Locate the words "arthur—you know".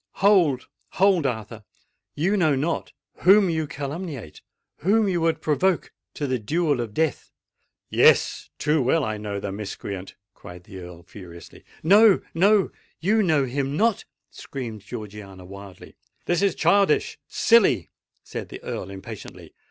1.27-2.55